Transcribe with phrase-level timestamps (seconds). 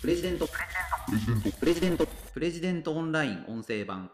[0.00, 0.48] プレジデント。
[1.60, 2.06] プレジデント。
[2.32, 4.10] プレジデントオンライン音声版。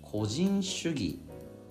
[0.00, 1.20] 個人主義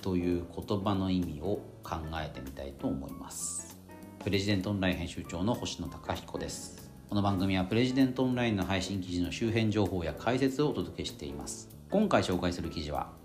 [0.03, 3.75] という言葉の意味を考えてみたいと思います。
[4.23, 6.91] プレジデントオンライン編集長の星野貴彦です。
[7.09, 11.69] この番組はプレジデントオンラインの配信記事の周辺情報や解説をお届けしています。
[11.89, 13.22] 今回紹介する記事は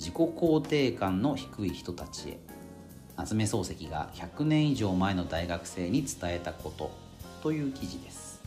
[0.00, 2.38] 自己肯定感の低い人たちへ
[3.18, 6.90] 夏目漱石が100年以上前の大学生に伝えたこと
[7.42, 8.40] という記事です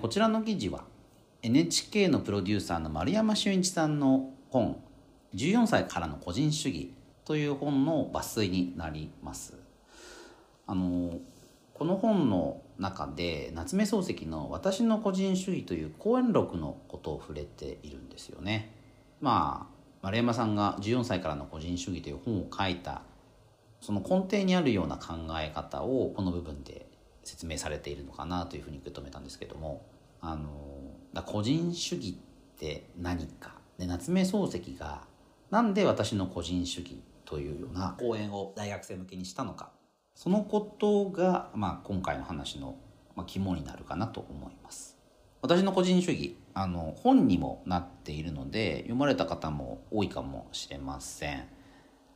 [0.00, 0.82] こちらの記事は
[1.42, 4.82] NHK のプロデューサーの丸山俊一さんの本
[5.36, 6.92] 「14歳からの個人主義」
[7.24, 9.54] という本の抜粋になります。
[10.66, 11.20] あの
[11.80, 18.70] この本の中で夏目漱石の「私の個人主義」という講演録のことを触れているんですよね。
[19.22, 23.00] まあ丸山さんが「14歳からの個人主義」という本を書いた
[23.80, 26.86] その根底にあるような考え方をこの部分で
[27.24, 29.86] 説明されているのかなというふうに受け止めたんですけども
[30.20, 30.50] あの
[31.14, 33.54] だ個人主義って何か？
[33.78, 35.06] で夏目漱石が
[35.48, 39.79] なんで私の個人主義というような講演を大学生向けにしたのか？
[40.14, 42.76] そのことが、まあ、今回の話の、
[43.16, 44.98] まあ、肝になるかなと思います。
[45.42, 51.48] 私の個人主義あの本にもなっているので読まれた方も多いかもしれません。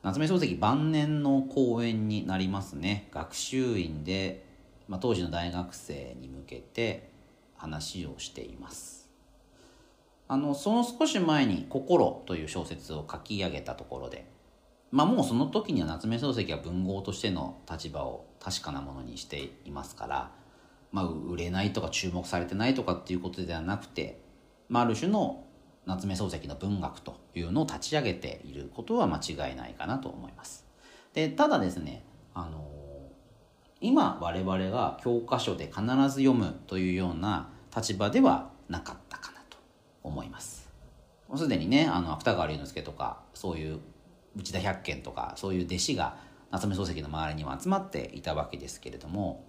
[0.03, 3.09] 夏目漱石晩年の講演になりますね。
[3.11, 4.45] 学習院で、
[4.87, 7.11] まあ、当時の大学生に向けて
[7.56, 9.09] 話をしています。
[10.28, 14.27] あのその少し前に「心」という小説を書き上げたところで
[14.95, 20.31] まあもうその時には夏目漱石は文豪としての立場を確かなものにしていますから、
[20.92, 24.20] まあ、売れないとか注目されてないとかっていうことではなくて、
[24.69, 25.42] まあ、ある種の
[25.84, 30.65] 夏目漱石の文学というのを立ち上げていることは間違いないかなと思います。
[31.12, 32.65] でただですねあの
[33.81, 39.56] 今我々が教科書で必ず読むというような立場ではなかったかなと
[40.04, 40.71] 思います。
[41.28, 43.81] もうすでにねあの芥川龍之介とかそういう
[44.37, 46.17] 内田百軒とかそういう弟子が
[46.50, 49.45] 夏目漱石の周りには集まっていたわけですけれども、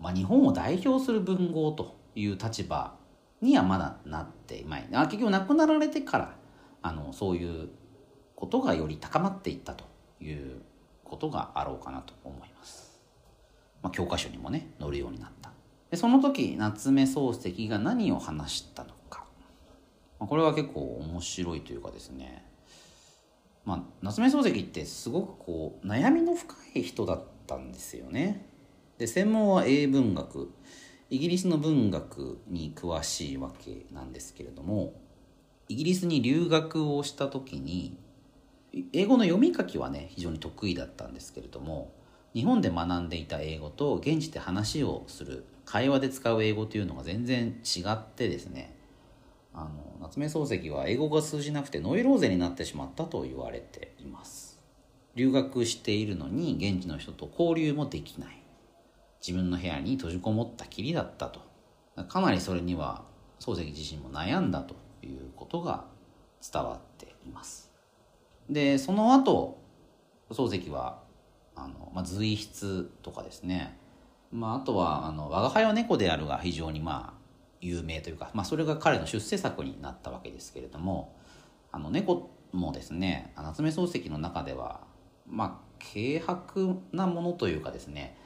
[0.00, 2.94] まあ、日本を代表する文豪という立場
[3.40, 6.36] にはまだなっていない結局亡くなられてから
[6.82, 7.68] あのそういう
[8.34, 9.84] ことがより高まっていったと
[10.20, 10.62] いう
[11.04, 13.00] ことがあろうかなと思います。
[13.82, 15.50] まあ、教科書にもね載るようになった。
[15.90, 19.24] でその時夏目漱石が何を話したのか、
[20.18, 22.49] まあ、これは結構面白いというかですね。
[23.70, 28.44] まあ、夏目漱石ってすごくこう悩みの深い人だったんですよね。
[28.98, 30.50] で専門は英文学
[31.08, 34.94] イギリスの文学に詳しいわけなんですけれども
[35.68, 37.96] イギリスに留学をした時に
[38.92, 41.92] 英語の読み書きはね非常に得意だったんですけれども
[42.34, 48.79] 日本で学んでいた英語と現地で話をする会話で使う英語というのが全然違ってですね
[49.52, 54.60] あの夏目漱石は英語が通じなくてノイローゼになってしまったと言われています。
[55.14, 58.42] 留学しているのに現地の人と交流もできない。
[59.20, 61.40] 自分の部屋に閉じこもったきりだったと。
[62.08, 63.02] かなりそれには
[63.40, 65.84] 漱石自身も悩んだということが
[66.40, 67.70] 伝わっています。
[68.48, 69.58] でその後
[70.30, 71.02] 漱石は
[71.54, 73.78] あの、まあ、随筆とかですね、
[74.32, 77.19] まあ、あとはあの「我が輩は猫である」が非常にまあ
[77.60, 81.16] 有名というか、まあ、それが彼の出世作になったわけですけれども
[81.72, 84.80] あの猫もですね夏目漱石の中では
[85.26, 88.16] まあ軽薄なものというかですね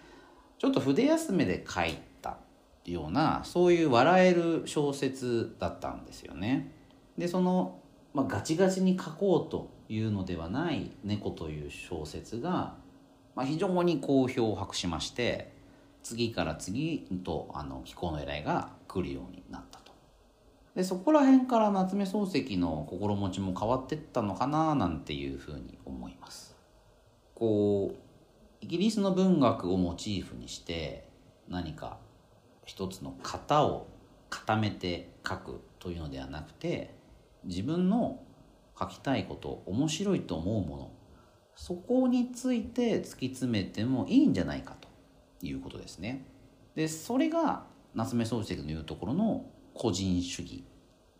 [0.58, 2.38] ちょっと筆休めで書いた
[2.86, 6.72] ようなそういう笑える小説だったんですよね。
[7.18, 7.80] でその、
[8.12, 12.76] まあ、ガチガチに書こうというのではない「猫」という小説が、
[13.34, 15.52] まあ、非常に好評を博しまして
[16.02, 19.92] 次から次とあの寄稿の依頼が来るようになったと
[20.76, 26.56] でそこら辺から夏目漱石の心持ちも変わってったのかななんていうふうに思います
[27.34, 27.96] こう
[28.60, 31.08] イギリスの文学をモチーフにして
[31.48, 31.98] 何か
[32.64, 33.88] 一つの型を
[34.30, 36.94] 固めて書くというのではなくて
[37.44, 38.20] 自分の
[38.78, 40.90] 書きたいこと面白いと思うもの
[41.56, 44.88] そこについて突き詰めてもいいんじゃないかと
[45.46, 46.26] いうことですね。
[46.74, 50.64] でそれが夏目漱石の言うところの個人主義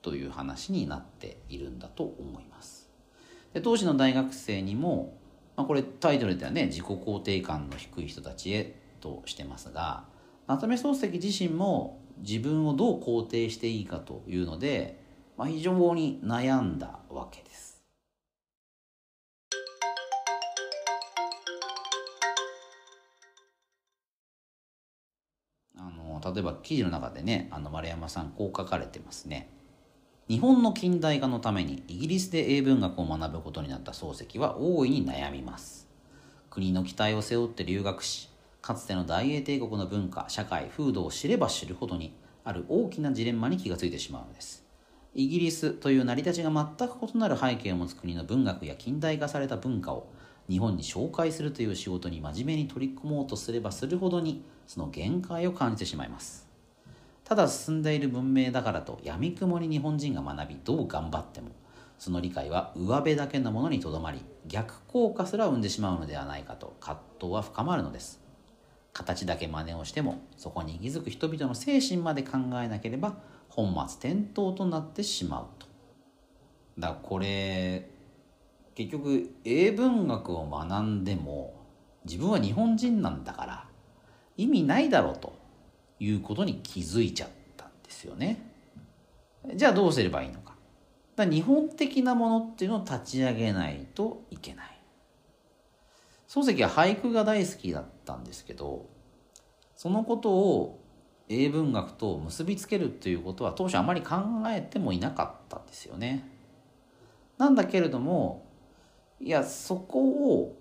[0.03, 2.91] という話になっているんだと思います。
[3.53, 5.17] で当時の大学生にも、
[5.57, 10.05] まあ、これタイトルではね自己肯定感の低い人たちへとしてますが
[10.47, 15.01] 夏目漱石自身も自分をどう肯定していいかというので、
[15.37, 17.74] まあ、非常に悩んだわけです。
[26.25, 29.51] 例えば記事の中でねあの丸山さんこう書かれてますね。
[30.27, 35.87] 日本の近代化のためにイギリスで英文学を学ぶことになった漱石は大いに悩みます。
[36.49, 38.31] 国の期待を背負って留学し
[38.63, 44.65] かつての大英帝国の文化社会風土を知れば知るほどにある大きなジレンマに気がついてしまうのです
[45.15, 50.07] イギリスという成り立ちが全く異なる背景を持つ国の文学や近代化された文化を
[50.49, 56.49] 日本に紹介するという仕事に真面目に取り組もうとすればするほどにその限界を感じてしまいます。
[57.25, 61.49] ただ進んでいる文明だからとやみくもに日本人が学びどう頑張っても
[61.99, 68.21] その理解は上辺だけのものにとどまり逆効果すら生んでしまうのではないかと葛藤は深まるのです。
[68.93, 73.17] 形だけ真似をしてもそこに息づく人々の精神まで考えなければ
[73.49, 75.67] 本末転倒となってしまうと。
[76.79, 77.89] だからこれ
[78.75, 81.55] 結局英文学を学んでも
[82.05, 83.69] 自分は日本人なんだから
[84.37, 85.39] 意味ないだろうと
[86.01, 88.51] いうことに気づいちゃったんですよね。
[89.55, 90.55] じゃあどうすればいいのか。
[91.17, 94.81] だ日本的なものっていうのを立ち上げないといけない。
[96.29, 98.87] 漱石は俳句が大好きだったんですけど
[99.77, 100.81] そのことを
[101.29, 104.17] 英文学と結びつけるということは当初あまり考
[104.49, 106.29] えてもいなかったんですよね。
[107.39, 108.44] なんだけれども
[109.25, 110.57] いやそこを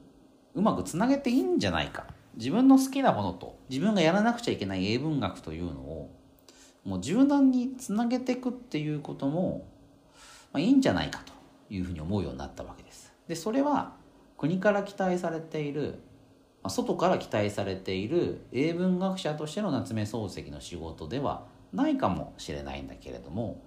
[0.56, 2.06] うまくつなげていいんじゃないか
[2.36, 6.10] 自分の好きなものと自分がやらなくちゃいけない英文学というのを
[6.86, 9.68] もう柔軟につなげていくっていうことも、
[10.54, 11.34] まあ、いいんじゃないかと
[11.70, 13.12] いうふうに思うようになったわけです。
[13.28, 13.96] でそれは
[14.38, 16.00] 国から期待されている
[16.64, 23.62] ま外から期待されている英文学者としての夏目漱石の仕事ではないかもしれないんだけれども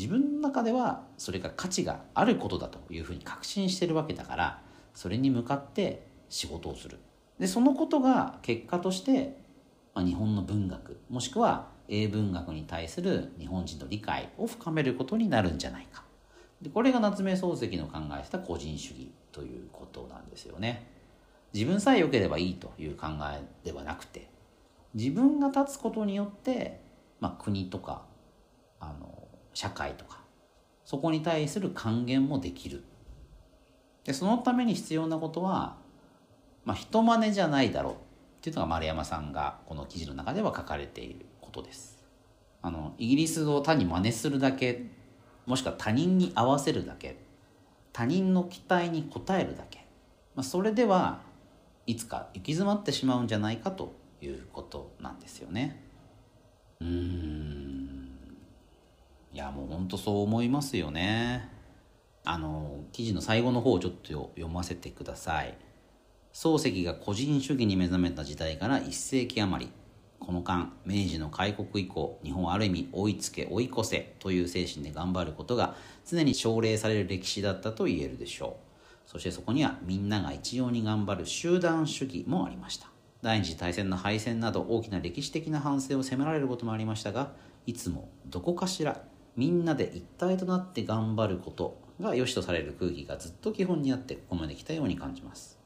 [0.00, 4.62] 自分の中ではそれが価値があることだというふうに確信してるわけだから
[4.94, 6.98] それに向かって仕事をする
[7.38, 9.36] でそのことが結果として、
[9.94, 16.02] まあ、日本の文学もしくは英文学に対する日本人の理解を深めることになるんじゃないか
[16.62, 20.88] でこれが夏目漱石の考えた個人主義ということなんですよね。
[21.52, 24.30] 自分さえ良ければいいという考えではなくて
[24.94, 26.80] 自分が立つことによって、
[27.18, 28.02] まあ、国とか
[28.78, 29.19] あの
[29.60, 30.20] 社会とか
[30.86, 32.82] そこに対する還元もできる。
[34.04, 35.76] でそのために必要なことは、
[36.64, 37.92] まあ、人真似じゃないだろう。
[37.92, 37.96] っ
[38.40, 42.02] ていうのが丸山さんがこの記事の中では書かれていることです。
[42.62, 44.86] あのイギリスを単に真似するだけ
[45.44, 47.18] もしくは他人に合わせるだけ
[47.92, 49.84] 他人の期待に応えるだけ、
[50.34, 51.20] まあ、それでは
[51.86, 53.92] いつか行き詰まってしまうんじゃないかと
[54.22, 55.84] いうことなんですよね。
[56.80, 57.59] うん。
[59.40, 61.48] やもうほんとそう思いますよね。
[62.24, 65.56] あの記事の最後の方をちょっと読ませてください。
[66.32, 69.72] 漱石が個人主義に目覚めた時代から1世紀余り。
[70.20, 75.74] この間明治の開国以降日本はある意味追いつけ追い越せという精神で頑張ることが
[76.06, 78.58] 常に奨励される歴史だったと言えるでしょ
[79.06, 79.10] う。
[79.10, 82.88] そしてそこにはみんなが一様に頑張る集団主義もありました。
[83.22, 87.32] 第二次大戦の敗戦など大きな歴史的な反省を責められることもありましたが
[87.66, 89.02] いつもどこかしら
[89.36, 95.58] みんなで一体となって頑張ることが良しとされる空気がずっと基本にあってここまで来たように感じます。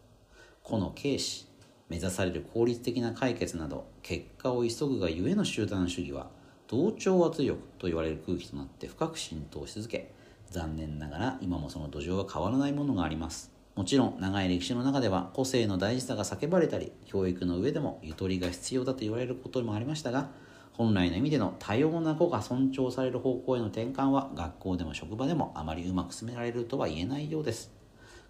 [0.63, 1.47] この軽視
[1.89, 6.29] 目指される効率的な解決など結果を急ぐがゆえの集団主義は
[6.67, 10.13] 同調圧力と言われる空気となって深く浸透し続け
[10.51, 13.53] 残念ながら今もその土壌は変わらないものがあります。
[13.75, 20.29] もちろん長い歴史の中では個性の大事さが叫ばれたり教育の上でもゆとりが必要だと言われることもありましたが
[20.77, 27.71] 本来の意味での多様な子が尊重される方向への転換は学校でも職場でもあまりうまく進められるとは言えないようです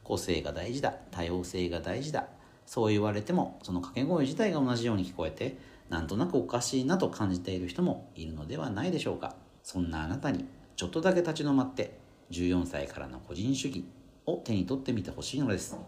[0.02, 2.28] 個性が大事だ多様性が大事だ
[2.66, 5.56] そう言われてもその掛け声自体が同じように聞こえて
[5.88, 10.44] なんとなくおかしいなと感じている人もいるのではないでしょうかそんなあなたに
[10.76, 11.98] ちょっとだけ立ち止まって
[12.30, 13.84] 14歳からの個人主義
[14.26, 15.78] を手に取ってみてほしいのです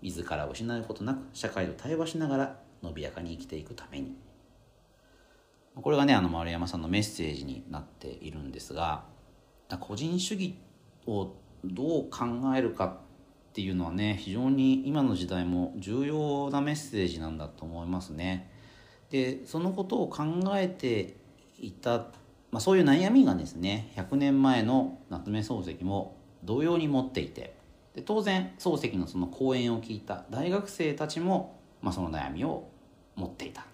[0.00, 4.14] 自らを失うことなく社会と対話しながら伸びやかに生きていくために
[5.80, 9.04] これがねあの丸山さんのメッセージになっているんですが
[9.80, 10.56] 個人主義
[11.06, 12.26] をどう考
[12.56, 18.50] えるかっていうのはね非常に今の時代も重要なメッセージなんだと思いますね。
[19.10, 20.24] でそのことを考
[20.56, 21.16] えて
[21.58, 21.98] いた、
[22.50, 27.54] まあ、そういう悩みがですね100年前の夏目漱石も同様に持っていて
[27.94, 32.68] で当然漱石のその講演を聞いた大学生たちも、まあ、その悩みを
[33.14, 33.66] 持っていた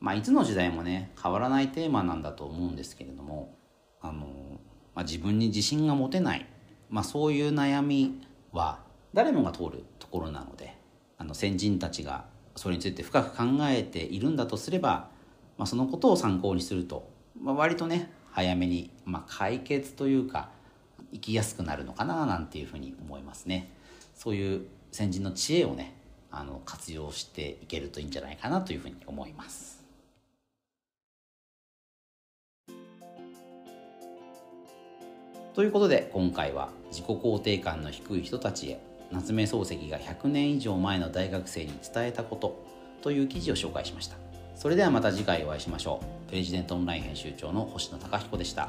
[0.00, 3.56] まあいつの時代もね変わらないテーマなんだと思うんですけれども
[4.00, 4.26] あの、
[4.94, 6.46] まあ、自分に自信が持てない、
[6.90, 8.20] まあ、そういう悩み
[8.52, 8.80] は
[9.12, 10.76] 誰もが通るところなので
[11.18, 15.08] あの先人たちがそれについて深く考えているんだとすれば、
[15.56, 17.08] まあ、そのことを参考にすると、
[17.40, 20.50] まあ、割とね早めに、まあ、解決というか
[21.12, 23.72] 生きやすくなるのかななんていうふうに思いますね。
[24.14, 25.94] そういう先人の知恵をね
[26.30, 29.83] あの活用していけるといいんじゃないかなというふうに思います。
[35.54, 38.80] ということで今回は自己肯定感の低い人たちへ
[39.12, 42.60] 夏目漱石が100年以上前の大学生に伝えたこと
[43.02, 44.16] という記事を紹介しました
[44.56, 48.68] それではまた次回お会いしましょうプレジデントオンライン編集長の星野貴彦でした